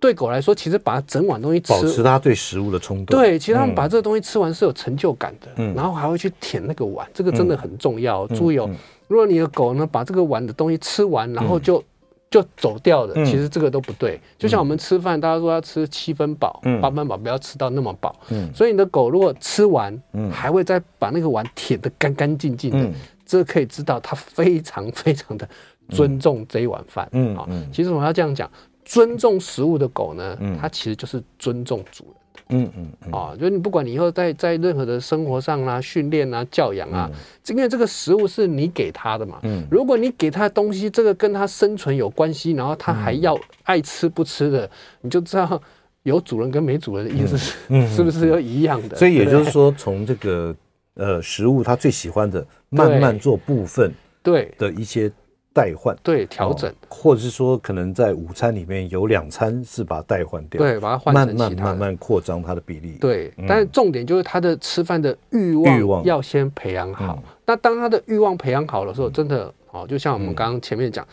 [0.00, 3.18] 对狗来说，其实把整碗东西吃，保持它对食物的冲动。
[3.18, 8.26] 对，其实他们把这个东西吃完是有成就感的，嗯，然后还会去舔那个碗，这个真的很重要。
[8.26, 8.68] 注意哦，
[9.08, 11.82] 如果你的狗呢把这个碗的东西吃完，然后就
[12.34, 14.20] 就走掉了，其实这个都不对。
[14.36, 18.12] 就像我们吃饭，大家说要吃七分饱、八分饱，不要吃到那么饱。
[18.30, 22.90] 嗯，所以你的狗如果吃完，嗯，还会再把那个碗舔得干干净净的，
[23.24, 25.48] 这可以知道它非常非常的
[25.90, 27.08] 尊重这一碗饭。
[27.12, 28.50] 嗯，好，其实我要这样讲。
[28.84, 32.20] 尊重食物的狗呢，它其实就是尊重主人的。
[32.48, 37.10] 嗯嗯啊，就是你不管你以后在在任何的生活上啊、训练啊、教养啊，
[37.48, 39.38] 因为这个食物是你给他的嘛。
[39.42, 39.66] 嗯。
[39.70, 44.68] 如果你给他的东西，这个跟他生存有关系，然后他还要爱吃不吃的，
[45.00, 45.60] 你就知道
[46.02, 47.56] 有主人跟没主人的意思是
[47.94, 48.96] 是不是要一样的？
[48.96, 50.54] 所以也就是说，从这个
[50.94, 53.92] 呃食物他最喜欢的，慢慢做部分
[54.22, 55.10] 对的一些。
[55.54, 62.98] 代换，对，调整、哦，或者是说可能在午餐里面有两餐是把它代换掉，对，把它换成其他，慢慢慢慢扩张它的比例。
[63.00, 66.04] 对，嗯、但是重点就是他的吃饭的欲望，欲望。
[66.04, 67.16] 要先培养好。
[67.22, 71.08] 嗯、那当他的欲望培养好的时候，真的哦，就像我们刚刚前面讲，嗯、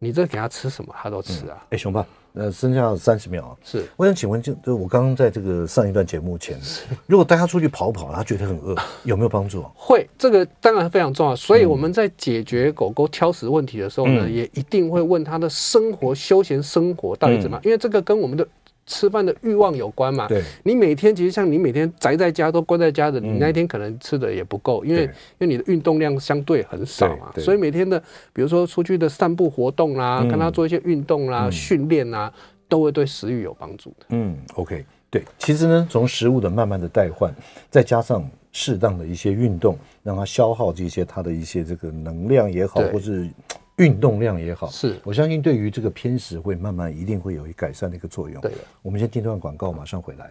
[0.00, 1.56] 你这给他吃什么，他都吃啊。
[1.64, 2.06] 哎、嗯，熊爸。
[2.34, 6.58] 呃，剩下三十秒，是，我想请问，就就我刚刚在这个上一段节目前，
[7.06, 9.64] 如果带他出去跑跑，他觉得很饿， 有没有帮助？
[9.74, 11.34] 会，这个当然非常重要。
[11.34, 18.46] 所以我们在解决狗狗挑食问题的时候呢，嗯、也一定会问他的生活休闲生活到底怎么样，嗯、因为这个跟我们的。
[18.90, 20.26] 吃饭的欲望有关嘛？
[20.26, 27.98] 对，你每天其实像你每天宅在家都关在家的，你那一天可能吃的也不够，因为因为你的运动量相对很少嘛，所以每天的
[28.32, 32.30] 比如说出去的散步活动啦，跟他做一些运动啦、训练啦，
[32.68, 33.90] 都会对食欲有帮助。
[33.90, 34.06] 的。
[34.08, 37.32] 嗯，OK，对，其实呢，从食物的慢慢的代换，
[37.70, 43.28] 再加上适当的一些运动，让它消耗这些它的一些这个能量也好，或是。
[43.76, 48.40] 运动量也好，是我相信对于这个偏食会慢慢一定会有一改善的一个作用。
[48.42, 50.30] 对的，我们先听段广告，马上回来。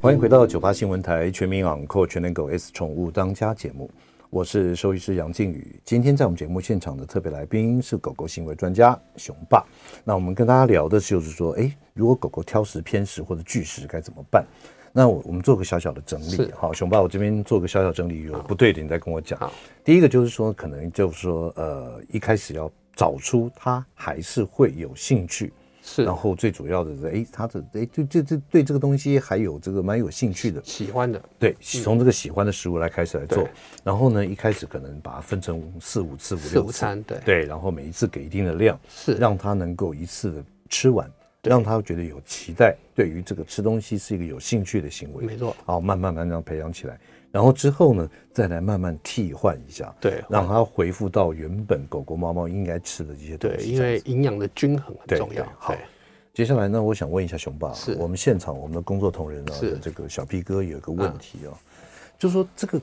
[0.00, 3.90] 欢迎回到九八新闻台全民养狗全能狗 S 宠物当家节目，
[4.30, 5.80] 我是兽医师杨靖宇。
[5.84, 9.64] 今天在我们节目现场的特别来宾是狗狗行为专家熊爸。
[10.04, 14.46] 那我们跟大家聊的就是说，哎，如果狗狗挑食、偏食或者拒食该怎么办？
[14.92, 19.38] 那我我们做个小小的整理，好，熊爸，我这边做个小小整理，有不对的你再跟我讲。
[19.84, 33.50] 第一个就是说，可能就是说，呃，一开始要找出他还是会有兴趣，是，然后最主要的是，哎，他的哎，就就这对这个东西还有这个蛮有兴趣的，喜欢的，对，从这个喜欢的食物来开始来做，嗯、
[33.84, 41.10] 然后呢，一开始可能把它分成四五次、五六次，餐对，对，然后每一次给一定的量，是，让他能够一次的吃完。
[41.44, 45.54] 让他觉得有期待，对于这个吃东西是一个有兴趣的行为，没错。
[45.64, 46.98] 好，慢慢慢慢培养起来，
[47.30, 53.56] 然后之后呢，再来慢慢替换一下，对，让它恢复到原本狗狗、猫猫应该吃的这些东西。
[53.56, 55.46] 对，因为营养的均衡很重要。
[55.58, 55.74] 好，
[56.34, 61.54] 接下来呢，我想问一下熊爸，是我们现场我们的工作同仁啊，这个小 P 哥有一个问题啊，
[62.18, 62.80] 就是说这个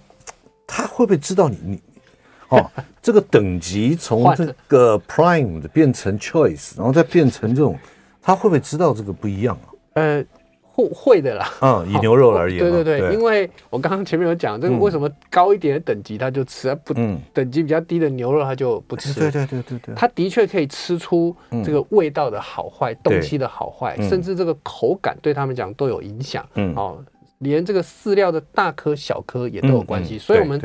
[0.66, 1.82] 他会不会知道你你
[2.50, 7.78] 哦，这个等级从这个 Prime 的变成 Choice，然后再变成这种。
[8.26, 9.70] 他会不会知道这个不一样啊？
[9.94, 10.26] 呃，
[10.64, 11.48] 会会的啦。
[11.62, 16.92] 嗯，以牛肉而言，对对对，因为我刚刚前面有讲，这个为什么高一点的等级他就吃，不
[17.32, 19.14] 等级比较低的牛肉他就不吃。
[19.14, 26.44] 对对对对对，他的确可以吃出这个味道的好坏，东西的好坏，甚至这个口感对他们讲都有影响。
[26.56, 26.98] 嗯，哦，
[27.38, 30.18] 连这个饲料的大颗小颗也都有关系。
[30.18, 30.60] 所以我们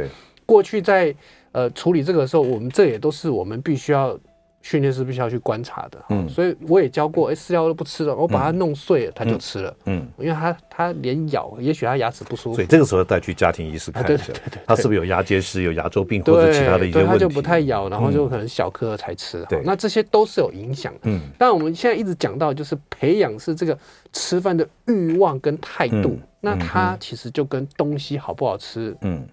[0.47, 1.15] 过去在
[1.53, 4.19] 呃处理这个的时候，我们这也都是我们必须要。
[4.63, 23.77] 训练是必须要去观察的，嗯，所以我也教过，哎，饲料都不吃了，我把它弄碎了，它就吃了，嗯，因为它它连咬，也许它牙齿不舒服，所以这个时候带去家庭医师看一下，对对对，它是不是有牙结石、有牙周病或者其他的一些问题，它就不太咬，然后就可能小颗才吃，对，那这些都是有影响，嗯，但我们现在一直讲到就是培养是这个
[24.13, 29.27] 吃饭的欲望跟态度，那它其实就跟东西好不好吃，嗯。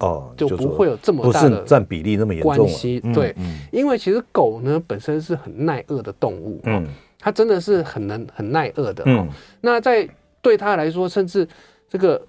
[0.00, 3.00] 哦，就不会有这么大的占比例那么严重关系。
[3.14, 3.34] 对，
[3.72, 6.86] 因为其实狗呢本身是很耐饿的动物，嗯，
[7.18, 9.02] 它真的是很能很耐饿的。
[9.06, 9.28] 嗯，
[9.60, 10.08] 那在
[10.40, 11.46] 对它来说，甚至
[11.88, 12.20] 这个。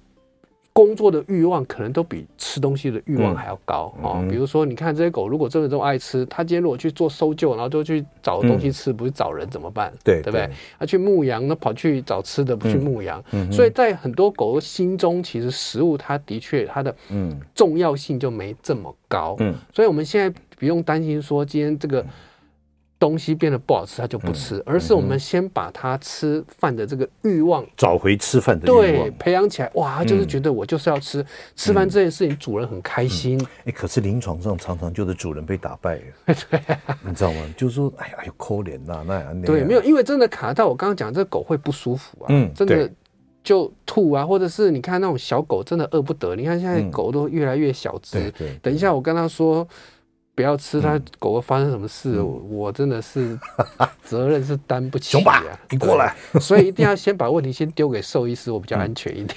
[0.80, 4.26] 工作的欲望可能都比吃东西的欲望还要高哦。
[4.30, 9.92] 比如说，你看这些狗，如果真的这么爱吃，它今天如果去做搜救，然后就去找东西吃，不是找人怎么办？
[10.06, 10.50] 对，对不对？
[10.80, 13.22] 它去牧羊，那跑去找吃的，不去牧羊。
[13.52, 16.96] 所以在很多狗的心中，其实食物它的确它的
[17.54, 19.36] 重要性就没这么高。
[19.40, 22.06] 嗯，所以我们现在不用担心说今天这个。
[23.00, 29.72] 东西变得不好吃，他就不吃，嗯、而是我们先把他吃饭的这个欲望找回吃饭的欲望，对，培养起来。
[29.76, 31.26] 哇，他就是觉得我就是要吃，嗯、
[31.56, 33.42] 吃饭这件事情主人很开心。
[33.60, 35.98] 哎、嗯，可是临床上常常就是主人被打败，
[36.28, 37.42] 对、啊，你知道吗？
[37.56, 42.92] 就是说，哎呀，有可怜呐，那样对，没有，因为真的卡到我刚刚讲，这个狗会不舒服啊，嗯，真的
[43.42, 49.66] 就吐啊，或者是你看那种小狗真的饿不得，你看现在狗都越来越小只，嗯、对，等一下我跟他说。
[50.40, 53.38] 不要吃它，狗狗发生什么事，嗯、我真的是
[54.06, 55.20] 责任是担不起啊！
[55.20, 59.36] 熊爸，你过来，所以一定要先把问题先丢给兽医师，我比较安全一点。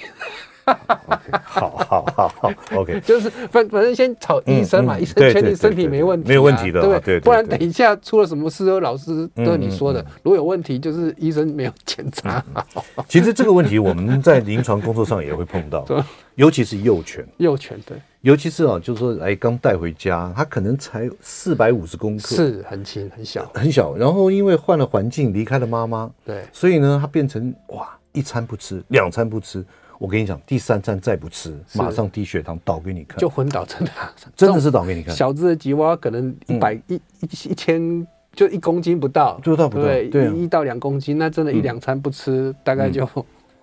[1.43, 7.19] 好好好好， OK，就是反反正先找医生嘛，医生确定身体没问题，没有问题的，对不对？
[7.19, 9.99] 不然等一下出了什么事，老师都是你说的。
[10.23, 12.41] 如果有问题，就是医生没有检查
[12.71, 12.85] 好。
[13.09, 15.85] 其实这个问题我们在临床工作上也会碰到，
[16.35, 17.27] 尤其是幼犬。
[17.39, 17.97] 幼犬对。
[18.23, 23.97] 尤其是啊，就是说，哎，刚带回家，它可能才四百五十公克，是很轻很小很小。
[23.97, 29.63] 然后因为换了环境，离开了妈妈，对，所以呢，它变成哇，一餐不吃，两餐不吃。
[29.99, 33.91] 我跟你讲，第三餐再不吃，马上低血糖倒给你看，就昏倒，真的，
[34.37, 35.13] 真的是倒给你看。
[35.13, 43.05] 小只的吉娃娃可能一百一一一千就一公斤不到，就到不到，对，一到两公斤，那真的，一两餐不吃，大概就。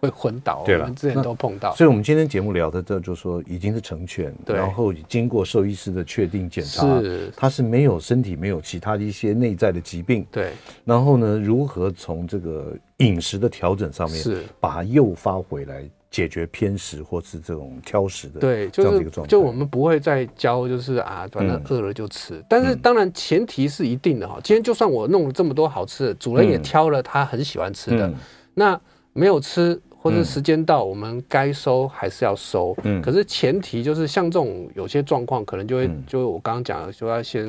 [0.01, 1.75] 会昏倒，对了，我们之前都碰到。
[1.75, 10.27] 所以，我们今天节目聊的这，就是说已经是成犬，然后经过兽医师的确定检查，是它是没有身体没有其他的一些内在的疾病。
[10.33, 10.53] 对，
[10.87, 19.31] 然后呢，如何从这个饮食的调整上面是把它诱发回来，解决偏食或是这种挑食的对，这样的一个状态。
[19.31, 22.37] 就我们不会再教，就是啊，反正饿了就吃。
[22.37, 24.41] 嗯、但是当然前提是一定的哈。
[24.43, 28.15] 今天就算我弄了这么多好吃的，主人也挑了他很喜欢吃的，嗯、
[28.55, 28.81] 那
[29.13, 29.79] 没有吃。
[30.03, 32.75] 或者时间到，我们该收还是要收。
[32.85, 37.47] 嗯，可是前提就是像这种有些状况，可能就会就我刚刚讲的，就要先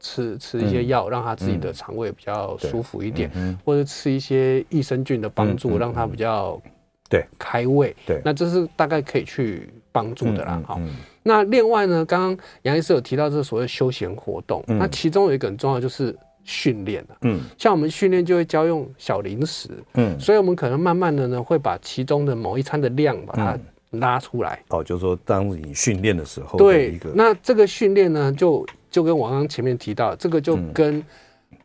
[0.00, 3.30] 吃吃一些药，让他自己的肠胃比较舒服一点，
[3.64, 6.60] 或者吃一些益生菌的帮助，让他比较
[7.08, 7.24] 对。
[7.38, 7.94] 开胃。
[8.04, 10.60] 对，那这是大概可以去帮助的啦。
[10.66, 10.80] 好，
[11.22, 16.16] 那另外呢，刚刚杨医师有提到这所谓休闲活动，那其中有一个很重要就是。
[16.44, 23.58] 训练嗯，像我们训练就会教用小零食，嗯，所以我们可能慢慢的呢会把其中的某一餐的量把它
[23.98, 24.62] 拉出来。
[24.68, 31.04] 哦，就是说当你训练的时候，对，那这个训练呢，就就跟我刚刚前面提到，这个就跟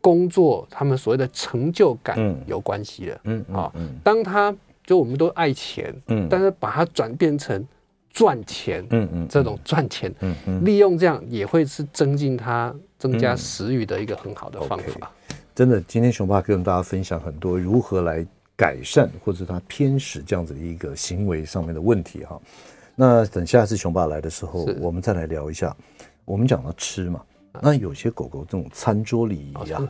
[0.00, 2.16] 工作他们所谓的成就感
[2.46, 3.72] 有关系了，嗯，啊，
[4.04, 4.54] 当他
[4.84, 7.66] 就我们都爱钱，嗯，但是把它转变成
[8.10, 12.72] 赚钱，嗯嗯，这种赚钱，嗯嗯，利用这样也会是增进他。
[12.98, 14.84] 增加食欲的一个很好的方法。
[14.84, 15.36] 嗯 okay.
[15.54, 18.24] 真的，今天熊爸跟大家分享很多如何来
[18.54, 22.40] 改善或者他偏食这样子的一个行为上面的问题哈。
[22.94, 25.76] 那等下次熊爸来的时候，我们再来聊一下。
[26.24, 27.22] 我们讲到吃嘛，
[27.60, 29.80] 那有些狗狗这种餐桌礼仪啊，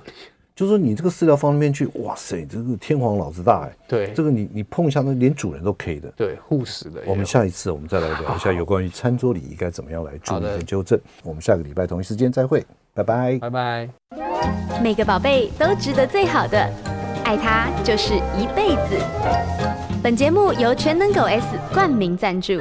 [0.57, 3.77] 就是说你这个饲料放那边去，哇塞，这个天皇老子大哎。
[3.87, 6.11] 对，这个你你碰一下，那连主人都可以的。
[6.17, 7.03] 对，护食的。
[7.07, 10.99] 我们下一次我们再来聊一下 有关于餐桌礼仪该怎么样来注意跟纠正。
[11.25, 12.65] 我们下个礼拜同一时间再会。
[12.99, 13.89] 拜拜，拜拜。
[14.83, 16.59] 每个宝贝都值得最好的，
[17.25, 18.99] 爱他就是一辈子。
[20.03, 22.55] 本节目由全能狗 S 冠名赞助。